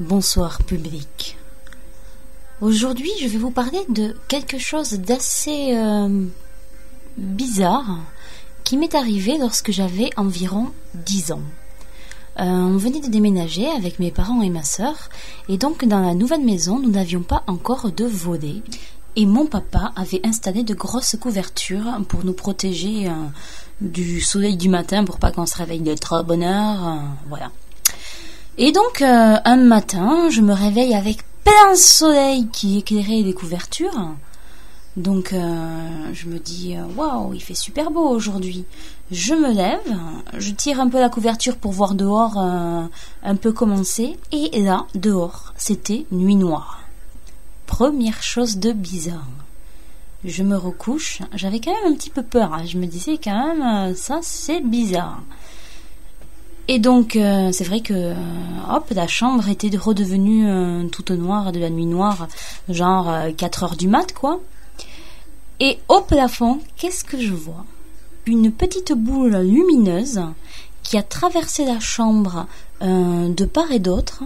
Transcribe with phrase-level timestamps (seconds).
[0.00, 1.36] Bonsoir public.
[2.60, 6.26] Aujourd'hui, je vais vous parler de quelque chose d'assez euh,
[7.16, 7.98] bizarre
[8.64, 11.42] qui m'est arrivé lorsque j'avais environ 10 ans.
[12.38, 15.08] Euh, on venait de déménager avec mes parents et ma sœur,
[15.48, 18.62] et donc dans la nouvelle maison, nous n'avions pas encore de volets.
[19.18, 23.12] Et mon papa avait installé de grosses couvertures pour nous protéger euh,
[23.80, 26.86] du soleil du matin pour pas qu'on se réveille de trop bonne heure.
[26.86, 26.96] euh,
[27.26, 27.50] voilà.
[28.58, 34.10] Et donc, euh, un matin, je me réveille avec plein soleil qui éclairait les couvertures.
[34.98, 38.64] Donc, je me dis, waouh, il fait super beau aujourd'hui.
[39.10, 39.94] Je me lève,
[40.38, 44.16] je tire un peu la couverture pour voir dehors un peu comment c'est.
[44.32, 46.85] Et là, dehors, c'était nuit noire.
[47.66, 49.26] Première chose de bizarre.
[50.24, 52.52] Je me recouche, j'avais quand même un petit peu peur.
[52.54, 52.64] hein.
[52.64, 55.22] Je me disais quand même, euh, ça c'est bizarre.
[56.68, 58.14] Et donc, euh, c'est vrai que, euh,
[58.72, 62.26] hop, la chambre était redevenue toute noire, de la nuit noire,
[62.68, 64.40] genre euh, 4 heures du mat, quoi.
[65.60, 67.64] Et au plafond, qu'est-ce que je vois?
[68.26, 70.20] Une petite boule lumineuse
[70.82, 72.46] qui a traversé la chambre
[72.80, 74.24] de part et d'autre,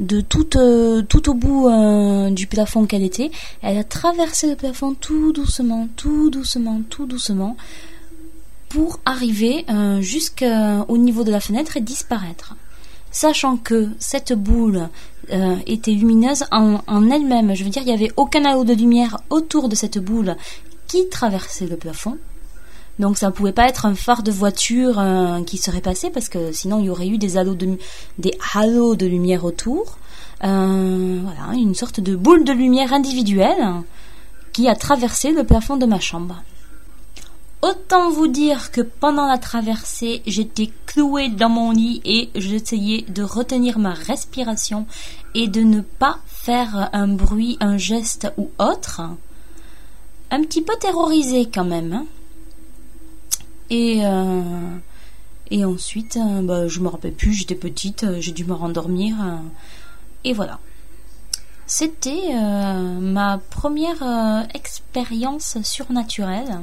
[0.00, 3.30] de tout, euh, tout au bout euh, du plafond qu'elle était.
[3.62, 7.56] Elle a traversé le plafond tout doucement, tout doucement, tout doucement,
[8.68, 12.56] pour arriver euh, jusqu'au niveau de la fenêtre et disparaître.
[13.10, 14.88] Sachant que cette boule
[15.66, 19.18] était lumineuse en, en elle-même, je veux dire, il n'y avait aucun halo de lumière
[19.28, 20.34] autour de cette boule
[20.88, 22.16] qui traversait le plafond.
[22.98, 26.28] Donc ça ne pouvait pas être un phare de voiture euh, qui serait passé parce
[26.28, 29.98] que sinon il y aurait eu des halos de, lumière autour.
[30.44, 33.64] Euh, voilà, une sorte de boule de lumière individuelle
[34.52, 36.42] qui a traversé le plafond de ma chambre.
[37.62, 43.22] Autant vous dire que pendant la traversée, j'étais clouée dans mon lit et j'essayais de
[43.22, 44.86] retenir ma respiration
[45.36, 49.02] et de ne pas faire un bruit, un geste ou autre.
[50.32, 51.92] Un petit peu terrorisée quand même.
[51.92, 52.06] hein.
[53.72, 54.76] Et, euh,
[55.50, 59.16] et ensuite, euh, bah, je me rappelle plus, j'étais petite, euh, j'ai dû me rendormir.
[60.24, 60.60] et voilà.
[61.66, 62.34] C'était
[63.00, 66.60] ma première expérience surnaturelle,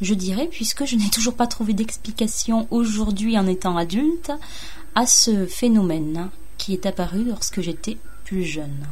[0.00, 4.30] je dirais, puisque je n'ai toujours pas trouvé d'explication aujourd'hui en étant adulte
[4.94, 8.86] à ce phénomène qui est apparu lorsque j'étais plus jeune.